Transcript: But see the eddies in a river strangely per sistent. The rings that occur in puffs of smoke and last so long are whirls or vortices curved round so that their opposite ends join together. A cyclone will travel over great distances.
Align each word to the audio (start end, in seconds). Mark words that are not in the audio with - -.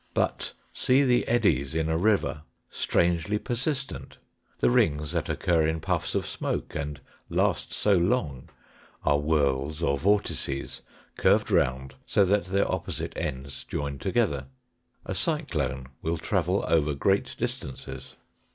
But 0.15 0.53
see 0.73 1.03
the 1.03 1.27
eddies 1.27 1.75
in 1.75 1.87
a 1.87 1.95
river 1.95 2.41
strangely 2.71 3.37
per 3.37 3.53
sistent. 3.53 4.17
The 4.59 4.71
rings 4.71 5.11
that 5.11 5.29
occur 5.29 5.67
in 5.67 5.79
puffs 5.79 6.15
of 6.15 6.25
smoke 6.25 6.73
and 6.73 6.99
last 7.29 7.71
so 7.71 7.97
long 7.97 8.49
are 9.05 9.19
whirls 9.19 9.83
or 9.83 9.99
vortices 9.99 10.81
curved 11.17 11.51
round 11.51 11.93
so 12.07 12.25
that 12.25 12.45
their 12.45 12.67
opposite 12.71 13.13
ends 13.15 13.63
join 13.63 13.99
together. 13.99 14.47
A 15.05 15.13
cyclone 15.13 15.89
will 16.01 16.17
travel 16.17 16.65
over 16.67 16.95
great 16.95 17.35
distances. 17.37 18.15